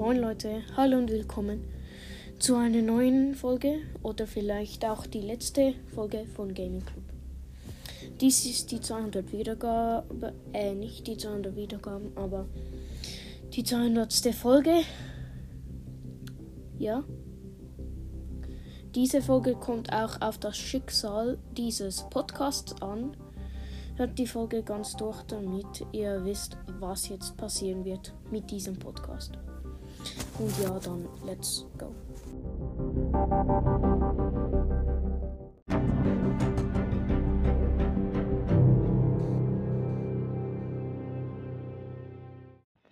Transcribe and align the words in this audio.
Moin 0.00 0.16
Leute, 0.16 0.62
hallo 0.78 0.96
und 0.96 1.10
willkommen 1.10 1.62
zu 2.38 2.56
einer 2.56 2.80
neuen 2.80 3.34
Folge 3.34 3.80
oder 4.02 4.26
vielleicht 4.26 4.82
auch 4.86 5.04
die 5.06 5.20
letzte 5.20 5.74
Folge 5.94 6.24
von 6.24 6.54
Gaming 6.54 6.86
Club. 6.86 7.04
Dies 8.18 8.46
ist 8.46 8.72
die 8.72 8.80
200 8.80 9.30
Wiedergaben, 9.30 10.32
äh, 10.54 10.72
nicht 10.74 11.06
die 11.06 11.18
200 11.18 11.54
Wiedergaben, 11.54 12.16
aber 12.16 12.46
die 13.52 13.62
200. 13.62 14.34
Folge. 14.34 14.72
Ja. 16.78 17.04
Diese 18.94 19.20
Folge 19.20 19.52
kommt 19.52 19.92
auch 19.92 20.18
auf 20.22 20.38
das 20.38 20.56
Schicksal 20.56 21.36
dieses 21.58 22.08
Podcasts 22.08 22.80
an. 22.80 23.14
Hört 23.96 24.18
die 24.18 24.26
Folge 24.26 24.62
ganz 24.62 24.96
durch, 24.96 25.20
damit 25.24 25.84
ihr 25.92 26.24
wisst, 26.24 26.56
was 26.78 27.10
jetzt 27.10 27.36
passieren 27.36 27.84
wird 27.84 28.14
mit 28.30 28.50
diesem 28.50 28.78
Podcast. 28.78 29.32
Und 30.40 30.58
ja, 30.58 30.78
dann 30.80 31.06
let's 31.26 31.66
go. 31.76 31.94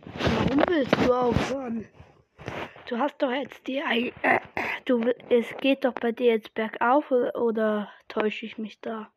Warum 0.04 0.62
willst 0.68 0.94
du 1.06 1.12
aufhören? 1.12 1.88
Du 2.88 2.98
hast 2.98 3.16
doch 3.22 3.30
jetzt 3.32 3.66
die. 3.66 3.82
Ei- 3.82 4.12
Äh, 4.22 4.40
du, 4.84 5.00
es 5.28 5.46
geht 5.58 5.84
doch 5.84 5.94
bei 5.94 6.12
dir 6.12 6.32
jetzt 6.32 6.54
bergauf 6.54 7.10
oder, 7.10 7.34
oder 7.36 7.92
täusche 8.08 8.46
ich 8.46 8.58
mich 8.58 8.80
da? 8.80 9.10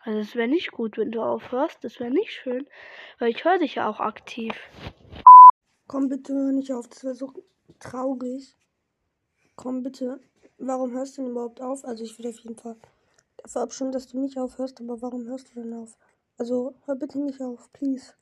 Also 0.00 0.18
es 0.18 0.34
wäre 0.34 0.48
nicht 0.48 0.72
gut, 0.72 0.96
wenn 0.96 1.10
du 1.10 1.22
aufhörst. 1.22 1.84
Das 1.84 2.00
wäre 2.00 2.10
nicht 2.10 2.32
schön, 2.32 2.66
weil 3.18 3.30
ich 3.30 3.44
höre 3.44 3.58
dich 3.58 3.76
ja 3.76 3.88
auch 3.88 4.00
aktiv. 4.00 4.54
Komm 5.90 6.08
bitte 6.08 6.32
hör 6.34 6.52
nicht 6.52 6.72
auf, 6.72 6.86
das 6.86 7.02
wäre 7.02 7.16
so 7.16 7.32
traurig. 7.80 8.54
Komm 9.56 9.82
bitte. 9.82 10.20
Warum 10.56 10.92
hörst 10.92 11.18
du 11.18 11.22
denn 11.22 11.32
überhaupt 11.32 11.60
auf? 11.60 11.84
Also 11.84 12.04
ich 12.04 12.16
will 12.16 12.28
auf 12.28 12.38
jeden 12.38 12.54
Fall 12.54 12.76
dafür 13.38 13.62
abstimmen, 13.62 13.90
dass 13.90 14.06
du 14.06 14.20
nicht 14.20 14.38
aufhörst, 14.38 14.80
aber 14.80 15.02
warum 15.02 15.26
hörst 15.26 15.50
du 15.50 15.60
denn 15.60 15.72
auf? 15.72 15.98
Also 16.38 16.76
hör 16.84 16.94
bitte 16.94 17.18
nicht 17.18 17.40
auf, 17.40 17.72
please. 17.72 18.12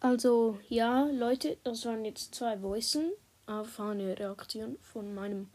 Also, 0.00 0.58
ja, 0.68 1.06
Leute, 1.06 1.56
das 1.64 1.86
waren 1.86 2.04
jetzt 2.04 2.34
zwei 2.34 2.60
Voicen 2.60 3.10
auf 3.46 3.80
eine 3.80 4.18
Reaktion 4.18 4.76
von 4.82 5.14
meinem 5.14 5.48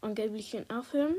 angeblichen 0.00 0.70
Aufhören. 0.70 1.16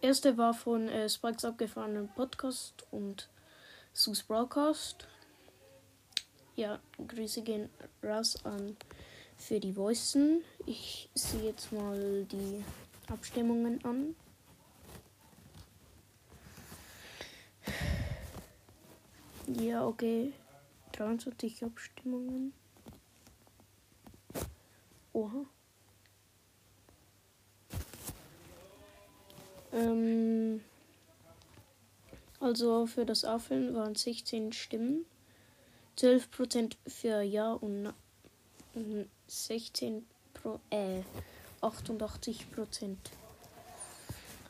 Erste 0.00 0.38
war 0.38 0.54
von 0.54 0.88
äh, 0.88 1.06
Spikes 1.06 1.44
abgefahrenen 1.44 2.08
Podcast 2.14 2.86
und 2.90 3.28
Sus 3.92 4.22
Broadcast. 4.22 5.06
Ja, 6.54 6.78
Grüße 7.08 7.42
gehen 7.42 7.70
raus 8.02 8.36
an 8.44 8.76
für 9.36 9.58
die 9.58 9.74
Voicen. 9.74 10.42
Ich 10.66 11.08
sehe 11.14 11.44
jetzt 11.44 11.72
mal 11.72 12.24
die 12.24 12.62
Abstimmungen 13.08 13.82
an. 13.84 14.14
Ja, 19.46 19.86
okay. 19.86 20.32
23 20.92 21.64
Abstimmungen. 21.64 22.52
Oha. 25.14 25.46
Ähm, 29.72 30.60
also 32.40 32.86
für 32.86 33.06
das 33.06 33.24
Aufhören 33.24 33.74
waren 33.74 33.94
16 33.94 34.52
Stimmen. 34.52 35.06
12% 36.02 36.72
für 36.86 37.22
Ja 37.22 37.52
und 37.52 37.94
und 38.74 39.08
16 39.26 40.04
Pro, 40.34 40.60
äh, 40.70 41.02
88% 41.60 42.96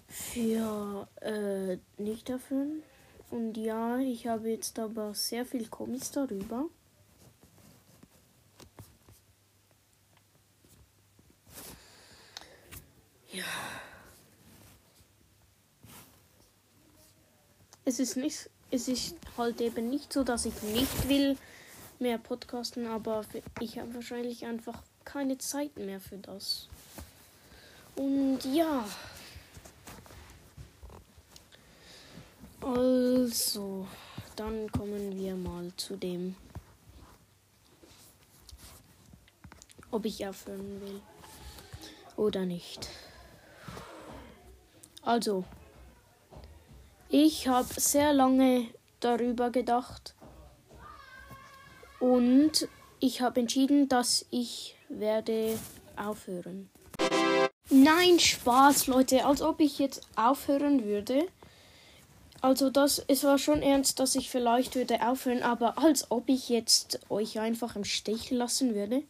für 0.09 1.09
äh, 1.21 1.79
nicht 2.01 2.31
erfüllen. 2.31 2.83
Und 3.31 3.57
ja, 3.57 3.99
ich 3.99 4.27
habe 4.27 4.51
jetzt 4.51 4.79
aber 4.79 5.15
sehr 5.15 5.45
viel 5.45 5.69
Comics 5.69 6.11
darüber. 6.11 6.67
Ja. 13.33 13.45
Es 17.85 17.99
ist 17.99 18.17
nicht, 18.17 18.51
es 18.71 18.89
ist 18.89 19.17
halt 19.37 19.61
eben 19.61 19.89
nicht 19.89 20.13
so, 20.13 20.23
dass 20.23 20.45
ich 20.45 20.63
nicht 20.63 21.09
will 21.09 21.37
mehr 22.03 22.19
podcasten, 22.19 22.87
aber 22.87 23.25
ich 23.61 23.79
habe 23.79 23.95
wahrscheinlich 23.95 24.45
einfach 24.45 24.83
keine 25.05 25.39
Zeit 25.39 25.77
mehr 25.77 26.01
für 26.01 26.19
das. 26.19 26.67
Und 27.97 28.41
ja. 28.53 28.85
Also, 32.61 33.87
dann 34.37 34.71
kommen 34.71 35.17
wir 35.19 35.37
mal 35.37 35.73
zu 35.77 35.97
dem, 35.97 36.37
ob 39.91 40.05
ich 40.05 40.27
aufhören 40.27 40.81
will 40.81 41.01
oder 42.17 42.45
nicht. 42.45 42.89
Also, 45.03 45.45
ich 47.09 47.49
habe 47.49 47.69
sehr 47.81 48.13
lange 48.13 48.69
darüber 49.01 49.51
gedacht 49.51 50.15
und 52.03 52.69
ich 52.99 53.21
habe 53.21 53.41
entschieden, 53.41 53.89
dass 53.89 54.27
ich 54.31 54.77
werde 54.89 55.57
aufhören. 55.97 56.69
Nein, 57.71 58.19
Spaß, 58.19 58.89
Leute, 58.89 59.25
als 59.25 59.41
ob 59.41 59.61
ich 59.61 59.79
jetzt 59.79 60.03
aufhören 60.17 60.85
würde. 60.85 61.27
Also 62.41 62.71
das, 62.71 63.03
es 63.07 63.23
war 63.23 63.39
schon 63.39 63.63
ernst, 63.63 64.01
dass 64.01 64.17
ich 64.17 64.31
vielleicht 64.31 64.75
würde 64.75 65.01
aufhören, 65.07 65.45
aber 65.45 65.79
als 65.79 66.11
ob 66.11 66.29
ich 66.29 66.49
jetzt 66.49 66.99
euch 67.09 67.39
einfach 67.39 67.77
im 67.77 67.85
Stich 67.85 68.33
lassen 68.33 68.75
würde. 68.75 69.05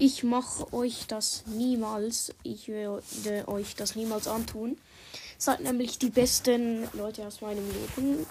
Ich 0.00 0.24
mache 0.24 0.72
euch 0.72 1.06
das 1.06 1.44
niemals. 1.46 2.34
Ich 2.42 2.66
würde 2.66 3.46
euch 3.46 3.76
das 3.76 3.94
niemals 3.94 4.26
antun. 4.26 4.76
Seid 5.38 5.60
nämlich 5.60 5.98
die 5.98 6.10
besten 6.10 6.88
Leute 6.94 7.24
aus 7.28 7.42
meinem 7.42 7.64
Leben. 7.68 8.26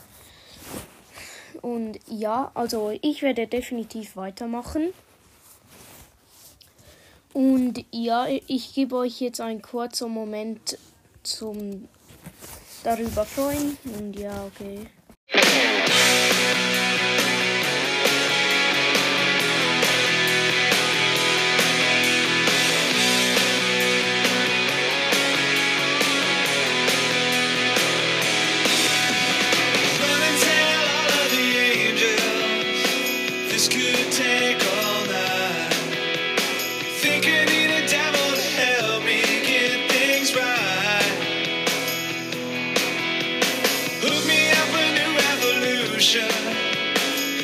Und 1.59 1.99
ja, 2.07 2.51
also 2.53 2.97
ich 3.01 3.21
werde 3.21 3.47
definitiv 3.47 4.15
weitermachen. 4.15 4.93
Und 7.33 7.85
ja, 7.91 8.27
ich 8.47 8.73
gebe 8.73 8.95
euch 8.95 9.21
jetzt 9.21 9.41
einen 9.41 9.61
kurzen 9.61 10.09
Moment 10.11 10.77
zum 11.23 11.87
darüber 12.83 13.25
freuen. 13.25 13.77
Und 13.97 14.17
ja, 14.17 14.45
okay. 14.45 14.87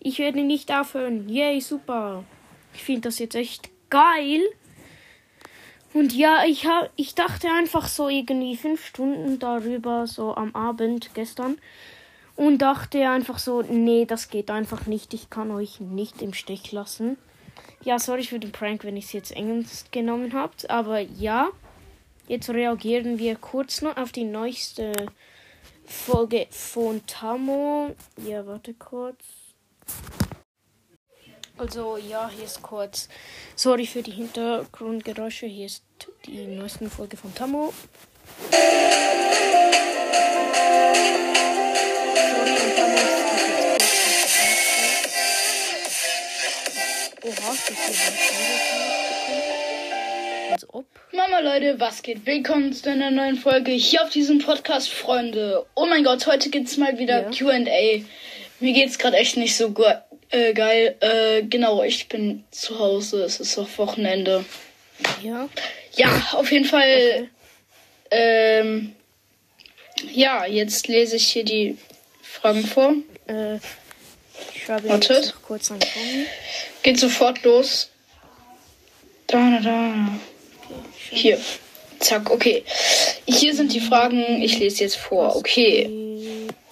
Ich 0.00 0.18
werde 0.18 0.42
nicht 0.42 0.72
aufhören. 0.72 1.28
Yay, 1.28 1.60
super. 1.60 2.24
Ich 2.74 2.84
finde 2.84 3.02
das 3.02 3.18
jetzt 3.18 3.34
echt 3.34 3.70
geil. 3.90 4.42
Und 5.94 6.14
ja, 6.14 6.44
ich, 6.46 6.66
hab, 6.66 6.90
ich 6.96 7.14
dachte 7.14 7.48
einfach 7.50 7.88
so 7.88 8.08
irgendwie 8.08 8.56
fünf 8.56 8.84
Stunden 8.84 9.38
darüber, 9.38 10.06
so 10.06 10.34
am 10.34 10.54
Abend 10.54 11.10
gestern. 11.14 11.58
Und 12.36 12.58
dachte 12.58 13.10
einfach 13.10 13.38
so, 13.38 13.62
nee, 13.62 14.04
das 14.04 14.28
geht 14.28 14.50
einfach 14.50 14.86
nicht. 14.86 15.12
Ich 15.14 15.28
kann 15.28 15.50
euch 15.50 15.80
nicht 15.80 16.22
im 16.22 16.34
Stich 16.34 16.70
lassen. 16.70 17.16
Ja, 17.82 17.98
sorry 17.98 18.22
für 18.22 18.38
den 18.38 18.52
Prank, 18.52 18.84
wenn 18.84 18.96
ich 18.96 19.06
es 19.06 19.12
jetzt 19.12 19.32
ernst 19.32 19.90
genommen 19.90 20.32
habt. 20.34 20.70
Aber 20.70 21.00
ja, 21.00 21.48
jetzt 22.28 22.50
reagieren 22.50 23.18
wir 23.18 23.34
kurz 23.34 23.82
noch 23.82 23.96
auf 23.96 24.12
die 24.12 24.24
neueste 24.24 24.92
Folge 25.84 26.46
von 26.50 27.04
Tamo. 27.06 27.96
Ja, 28.24 28.46
warte 28.46 28.74
kurz. 28.74 29.47
Also 31.56 31.96
ja, 31.96 32.30
hier 32.30 32.44
ist 32.44 32.62
kurz. 32.62 33.08
Sorry 33.56 33.86
für 33.86 34.02
die 34.02 34.12
Hintergrundgeräusche. 34.12 35.46
Hier 35.46 35.66
ist 35.66 35.82
die 36.26 36.46
neueste 36.46 36.88
Folge 36.88 37.16
von 37.16 37.34
viel 37.34 37.72
Als 50.52 50.66
ob. 50.72 50.86
Mama 51.12 51.40
Leute, 51.40 51.78
was 51.80 52.02
geht? 52.02 52.24
Willkommen 52.24 52.72
zu 52.72 52.90
einer 52.90 53.10
neuen 53.10 53.36
Folge 53.36 53.72
hier 53.72 54.02
auf 54.02 54.10
diesem 54.10 54.38
Podcast, 54.38 54.90
Freunde. 54.90 55.66
Oh 55.74 55.86
mein 55.86 56.04
Gott, 56.04 56.26
heute 56.26 56.50
gibt's 56.50 56.76
mal 56.76 56.98
wieder 56.98 57.22
Ja. 57.22 57.30
QA. 57.30 58.04
Mir 58.60 58.72
geht's 58.72 58.98
gerade 58.98 59.16
echt 59.16 59.36
nicht 59.36 59.56
so 59.56 59.74
äh, 60.30 60.52
geil. 60.52 60.96
Äh, 61.00 61.42
genau, 61.42 61.82
ich 61.82 62.08
bin 62.08 62.44
zu 62.50 62.78
Hause. 62.78 63.22
Es 63.22 63.40
ist 63.40 63.56
auch 63.58 63.68
Wochenende. 63.76 64.44
Ja. 65.22 65.48
Ja, 65.94 66.28
auf 66.32 66.50
jeden 66.50 66.64
Fall. 66.64 67.28
Ähm, 68.10 68.94
ja, 70.12 70.46
jetzt 70.46 70.88
lese 70.88 71.16
ich 71.16 71.28
hier 71.28 71.44
die 71.44 71.78
Fragen 72.22 72.64
vor. 72.64 72.94
Äh, 73.26 73.56
ich 74.54 74.64
schreibe 74.64 74.88
Wartet. 74.88 75.10
jetzt 75.10 75.42
kurz 75.42 75.70
einen 75.70 75.80
Kommi. 75.80 76.26
Geht 76.82 76.98
sofort 76.98 77.42
los. 77.44 77.90
Da, 79.26 79.50
da, 79.50 79.60
da. 79.60 80.08
Hier. 81.10 81.38
Zack, 82.00 82.30
okay. 82.30 82.64
Hier 83.26 83.54
sind 83.54 83.72
die 83.72 83.80
Fragen. 83.80 84.40
Ich 84.40 84.58
lese 84.58 84.84
jetzt 84.84 84.96
vor. 84.96 85.36
Okay. 85.36 86.07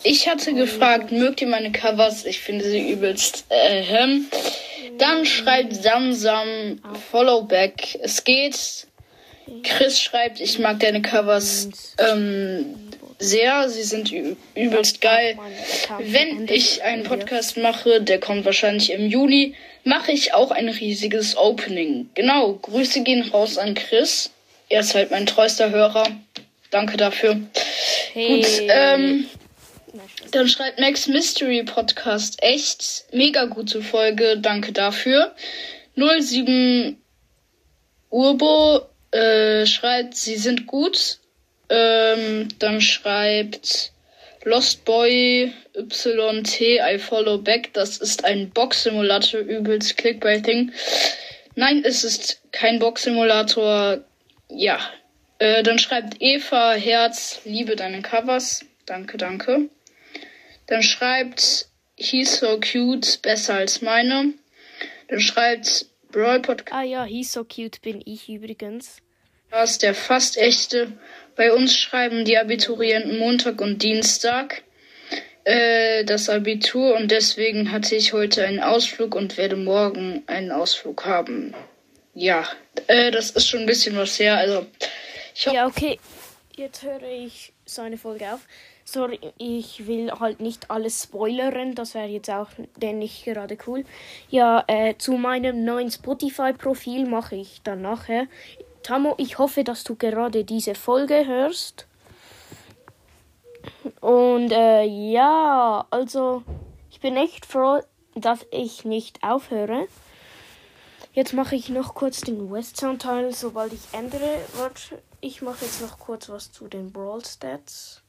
Ich 0.09 0.29
hatte 0.29 0.55
gefragt, 0.55 1.11
mögt 1.11 1.41
ihr 1.41 1.49
meine 1.49 1.73
Covers? 1.73 2.27
Ich 2.27 2.39
finde 2.39 2.65
sie 2.65 2.93
übelst. 2.93 3.45
Ähm. 3.51 4.27
Dann 4.99 5.27
schreibt 5.27 5.75
Samsam 5.75 6.81
Followback. 7.11 7.99
Es 8.01 8.23
geht. 8.23 8.87
Chris 9.65 10.01
schreibt, 10.01 10.41
ich 10.41 10.61
mag 10.61 10.79
deine 10.79 11.03
Covers 11.03 11.69
ähm, 11.99 12.77
sehr. 13.19 13.69
Sie 13.69 13.83
sind 13.83 14.13
übelst 14.55 15.01
geil. 15.01 15.37
Wenn 15.99 16.47
ich 16.49 16.85
einen 16.85 17.03
Podcast 17.03 17.57
mache, 17.57 18.01
der 18.01 18.21
kommt 18.21 18.45
wahrscheinlich 18.45 18.93
im 18.93 19.09
Juli, 19.09 19.55
mache 19.83 20.13
ich 20.13 20.35
auch 20.35 20.53
ein 20.53 20.69
riesiges 20.69 21.37
Opening. 21.37 22.11
Genau, 22.15 22.53
Grüße 22.53 23.03
gehen 23.03 23.29
raus 23.31 23.59
an 23.59 23.75
Chris. 23.75 24.31
Er 24.69 24.81
ist 24.81 24.95
halt 24.95 25.11
mein 25.11 25.27
treuester 25.27 25.71
Hörer. 25.71 26.05
Danke 26.71 26.97
dafür. 26.97 27.41
Hey. 28.13 28.37
Gut, 28.37 28.63
ähm. 28.69 29.27
Dann 30.31 30.49
schreibt 30.49 30.79
Max 30.79 31.07
Mystery 31.07 31.63
Podcast 31.63 32.43
echt 32.43 33.05
mega 33.13 33.45
gute 33.47 33.83
Folge. 33.83 34.39
Danke 34.39 34.73
dafür. 34.73 35.35
07 35.97 37.01
Urbo 38.11 38.83
äh, 39.11 39.67
schreibt, 39.67 40.17
sie 40.17 40.37
sind 40.37 40.67
gut. 40.67 41.19
Ähm, 41.69 42.49
dann 42.59 42.81
schreibt 42.81 43.93
Lost 44.45 44.85
Boy 44.85 45.53
YT 45.75 46.61
I 46.61 46.99
follow 46.99 47.39
back. 47.39 47.73
Das 47.73 47.99
ist 47.99 48.25
ein 48.25 48.51
Box-Simulator, 48.51 49.41
übelst 49.41 49.97
Clickbaiting. 49.97 50.73
Nein, 51.55 51.83
es 51.85 52.05
ist 52.05 52.41
kein 52.53 52.79
Box-Simulator. 52.79 54.05
Ja. 54.49 54.79
Äh, 55.39 55.63
dann 55.63 55.79
schreibt 55.79 56.17
Eva 56.21 56.73
Herz, 56.73 57.41
liebe 57.45 57.77
deine 57.77 58.03
Covers. 58.03 58.65
Danke, 58.87 59.17
danke. 59.17 59.69
Dann 60.67 60.83
schreibt 60.83 61.69
He's 61.99 62.41
so 62.41 62.61
cute, 62.61 63.23
besser 63.23 63.55
als 63.55 63.81
meine. 63.81 64.35
Dann 65.09 65.21
schreibt 65.21 65.87
Brawl 66.13 66.41
Podcast. 66.41 66.73
Ah 66.73 66.83
ja, 66.83 67.05
he's 67.05 67.33
so 67.33 67.45
cute 67.45 67.81
bin 67.81 68.03
ich 68.05 68.29
übrigens. 68.29 68.99
Podcast, 69.49 69.83
der 69.83 69.95
fast 69.95 70.37
echte. 70.37 70.93
Bei 71.37 71.53
uns 71.53 71.77
schreiben 71.77 72.25
die 72.25 72.37
Abiturienten 72.37 73.19
Montag 73.19 73.61
und 73.61 73.83
Dienstag 73.83 74.63
äh, 75.45 76.05
das 76.05 76.29
Abitur 76.29 76.97
und 76.97 77.11
deswegen 77.11 77.71
hatte 77.71 77.95
ich 77.95 78.13
heute 78.13 78.45
einen 78.45 78.61
Ausflug 78.61 79.15
und 79.15 79.39
werde 79.39 79.57
morgen 79.57 80.25
einen 80.27 80.51
Ausflug 80.51 81.07
haben. 81.07 81.55
Ja, 82.15 82.47
äh, 82.89 83.11
das 83.11 83.31
ist 83.31 83.49
schon 83.49 83.61
ein 83.61 83.67
bisschen 83.67 83.97
was 83.97 84.19
her. 84.19 84.37
Also, 84.37 84.67
Ja, 85.37 85.67
okay. 85.67 85.99
Jetzt 86.57 86.83
höre 86.83 87.03
ich 87.03 87.53
so 87.65 87.83
eine 87.83 87.97
Folge 87.97 88.33
auf. 88.33 88.41
Sorry, 88.89 89.19
ich 89.37 89.89
will 89.89 90.13
halt 90.13 90.39
nicht 90.39 90.71
alles 90.71 91.03
spoilern. 91.03 91.75
Das 91.75 91.95
wäre 91.95 92.07
jetzt 92.07 92.31
auch 92.31 92.51
denn 92.77 93.01
nicht 93.01 93.25
gerade 93.25 93.59
cool. 93.67 93.85
Ja, 94.31 94.63
äh, 94.69 94.95
zu 94.97 95.15
meinem 95.15 95.65
neuen 95.65 95.91
Spotify-Profil 95.91 97.05
mache 97.09 97.35
ich 97.35 97.63
dann 97.65 97.83
nachher. 97.83 98.29
Tamo, 98.85 99.15
ich 99.19 99.39
hoffe, 99.39 99.65
dass 99.65 99.83
du 99.83 99.97
gerade 99.97 100.45
diese 100.45 100.77
Folge 100.77 101.27
hörst. 101.27 101.89
Und 104.01 104.53
äh, 104.53 104.85
ja, 104.85 105.85
also 105.91 106.45
ich 106.89 107.01
bin 107.01 107.17
echt 107.17 107.45
froh, 107.45 107.81
dass 108.15 108.47
ich 108.53 108.85
nicht 108.85 109.21
aufhöre. 109.25 109.89
Jetzt 111.13 111.33
mache 111.33 111.57
ich 111.57 111.71
noch 111.71 111.95
kurz 111.95 112.21
den 112.21 112.53
Westsound-Teil, 112.53 113.35
sobald 113.35 113.73
ich 113.73 113.93
ändere. 113.93 114.39
Warte, 114.59 115.03
ich 115.21 115.43
mache 115.43 115.65
jetzt 115.65 115.83
noch 115.83 115.99
kurz 115.99 116.29
was 116.29 116.53
zu 116.53 116.69
den 116.69 116.93
Brawl 116.93 117.25
Stats. 117.25 118.06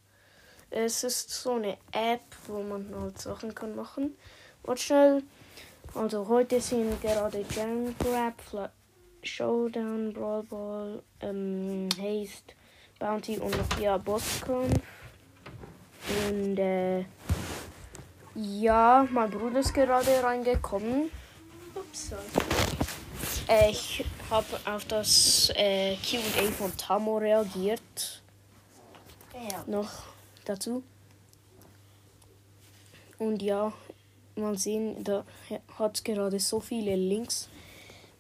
Es 0.69 1.04
ist 1.04 1.30
so 1.30 1.54
eine 1.54 1.78
App, 1.92 2.22
wo 2.48 2.62
man 2.62 2.94
halt 2.94 3.19
Sachen 3.19 3.56
kann 3.56 3.75
machen. 3.75 4.18
Warte 4.64 4.81
schnell. 4.81 5.24
Also 5.96 6.28
heute 6.28 6.60
sind 6.60 7.02
gerade 7.02 7.46
Jam 7.56 7.96
Grab, 7.98 8.40
Fla 8.42 8.69
Showdown, 9.24 10.14
Brawl 10.14 10.44
Ball, 10.44 11.04
ähm, 11.22 11.90
Haste, 11.98 12.54
Bounty 13.00 13.38
und 13.40 13.56
ja 13.81 13.98
Bosskampf. 13.98 14.80
Und 16.30 16.60
äh, 16.60 17.06
ja, 18.36 19.08
mein 19.10 19.30
Bruder 19.30 19.60
ist 19.60 19.74
gerade 19.74 20.21
reingekommen. 20.21 21.09
Ups. 21.74 22.12
Äh, 23.47 23.71
ich 23.71 24.06
habe 24.30 24.59
auf 24.66 24.86
das 24.86 25.52
äh, 25.56 25.95
QA 25.95 26.52
von 26.52 26.76
Tamo 26.76 27.18
reagiert. 27.18 28.21
Noch 29.68 30.17
dazu. 30.49 30.83
Und 33.19 33.42
ja, 33.42 33.73
mal 34.35 34.57
sehen, 34.57 35.04
da 35.04 35.25
hat 35.77 36.06
gerade 36.06 36.39
so 36.39 36.59
viele 36.59 36.95
Links 36.95 37.49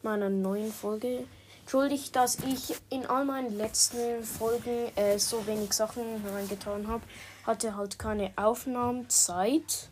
meiner 0.01 0.29
neuen 0.29 0.71
Folge. 0.71 1.25
Entschuldigt, 1.61 2.15
dass 2.15 2.37
ich 2.39 2.75
in 2.89 3.05
all 3.05 3.25
meinen 3.25 3.55
letzten 3.57 4.23
Folgen 4.23 4.95
äh, 4.95 5.19
so 5.19 5.45
wenig 5.45 5.73
Sachen 5.73 6.25
reingetan 6.25 6.87
habe. 6.87 7.03
Hatte 7.45 7.75
halt 7.75 7.99
keine 7.99 8.31
Aufnahmezeit. 8.37 9.89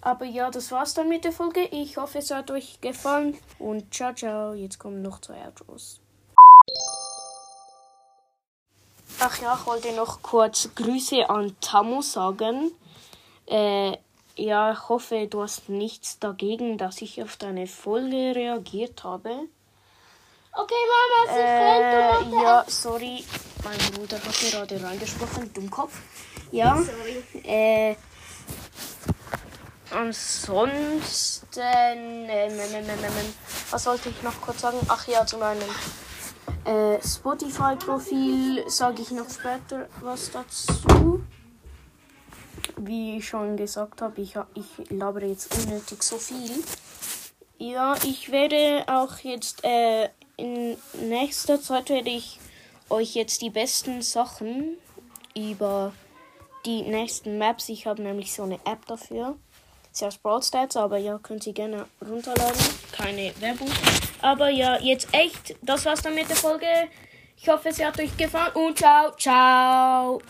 Aber 0.00 0.26
ja, 0.26 0.50
das 0.50 0.70
war's 0.70 0.94
dann 0.94 1.08
mit 1.08 1.24
der 1.24 1.32
Folge. 1.32 1.64
Ich 1.72 1.96
hoffe, 1.96 2.18
es 2.18 2.30
hat 2.30 2.50
euch 2.50 2.80
gefallen. 2.80 3.36
Und 3.58 3.92
ciao, 3.94 4.14
ciao. 4.14 4.52
Jetzt 4.52 4.78
kommen 4.78 5.02
noch 5.02 5.20
zwei 5.20 5.44
Outros. 5.46 6.00
Ach 9.20 9.36
ja, 9.42 9.58
ich 9.60 9.66
wollte 9.66 9.92
noch 9.94 10.22
kurz 10.22 10.68
Grüße 10.76 11.28
an 11.28 11.56
Tamu 11.60 12.02
sagen. 12.02 12.70
Äh, 13.46 13.96
ja, 14.36 14.72
ich 14.72 14.88
hoffe, 14.88 15.26
du 15.26 15.42
hast 15.42 15.68
nichts 15.68 16.20
dagegen, 16.20 16.78
dass 16.78 17.02
ich 17.02 17.20
auf 17.20 17.36
deine 17.36 17.66
Folge 17.66 18.36
reagiert 18.36 19.02
habe. 19.02 19.48
Okay, 20.52 20.74
Mama, 20.92 21.34
sie 21.34 22.36
Äh, 22.38 22.42
ja, 22.42 22.64
sorry, 22.68 23.24
mein 23.64 23.78
Bruder 23.92 24.16
hat 24.16 24.38
gerade 24.38 24.80
reingesprochen, 24.82 25.52
Dummkopf. 25.52 25.98
Ja, 26.52 26.80
äh, 27.42 27.96
ansonsten, 29.90 31.60
ähm, 32.28 33.34
was 33.70 33.86
wollte 33.86 34.10
ich 34.10 34.22
noch 34.22 34.40
kurz 34.40 34.60
sagen? 34.60 34.78
Ach 34.88 35.06
ja, 35.08 35.26
zu 35.26 35.38
meinem 35.38 35.68
äh, 36.68 37.00
Spotify-Profil 37.02 38.64
sage 38.68 39.02
ich 39.02 39.10
noch 39.10 39.30
später 39.30 39.88
was 40.00 40.30
dazu. 40.30 41.22
Wie 42.76 43.18
ich 43.18 43.28
schon 43.28 43.56
gesagt 43.56 44.02
habe, 44.02 44.20
ich, 44.20 44.34
ich 44.54 44.90
labere 44.90 45.26
jetzt 45.26 45.54
unnötig 45.56 46.02
so 46.02 46.18
viel. 46.18 46.62
Ja, 47.58 47.96
ich 48.04 48.30
werde 48.30 48.84
auch 48.86 49.18
jetzt 49.18 49.64
äh, 49.64 50.10
in 50.36 50.76
nächster 51.00 51.60
Zeit 51.60 51.88
werde 51.88 52.10
ich 52.10 52.38
euch 52.90 53.14
jetzt 53.14 53.42
die 53.42 53.50
besten 53.50 54.02
Sachen 54.02 54.76
über 55.34 55.92
die 56.66 56.82
nächsten 56.82 57.38
Maps. 57.38 57.68
Ich 57.68 57.86
habe 57.86 58.02
nämlich 58.02 58.32
so 58.32 58.44
eine 58.44 58.60
App 58.64 58.86
dafür. 58.86 59.36
sie 59.90 60.06
aus 60.06 60.18
Brawl 60.18 60.42
Stats, 60.42 60.76
aber 60.76 60.98
ja, 60.98 61.18
könnt 61.18 61.46
ihr 61.46 61.52
gerne 61.52 61.86
runterladen. 62.00 62.60
Keine 62.92 63.32
Werbung. 63.40 63.68
Aber 64.20 64.50
ja, 64.50 64.78
jetzt 64.80 65.08
echt, 65.12 65.56
das 65.62 65.84
war's 65.84 66.02
dann 66.02 66.14
mit 66.14 66.28
der 66.28 66.36
Folge. 66.36 66.66
Ich 67.40 67.48
hoffe, 67.48 67.68
es 67.68 67.82
hat 67.82 67.98
euch 68.00 68.16
gefallen 68.16 68.52
und 68.54 68.78
ciao, 68.78 69.12
ciao. 69.16 70.20